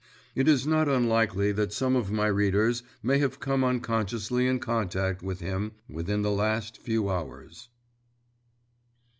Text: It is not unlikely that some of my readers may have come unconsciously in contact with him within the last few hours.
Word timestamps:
It 0.33 0.47
is 0.47 0.65
not 0.65 0.89
unlikely 0.89 1.51
that 1.51 1.71
some 1.71 1.95
of 1.95 2.09
my 2.09 2.25
readers 2.25 2.81
may 3.03 3.19
have 3.19 3.39
come 3.39 3.63
unconsciously 3.63 4.47
in 4.47 4.57
contact 4.57 5.21
with 5.21 5.41
him 5.41 5.73
within 5.87 6.23
the 6.23 6.31
last 6.31 6.79
few 6.81 7.07
hours. 7.07 7.69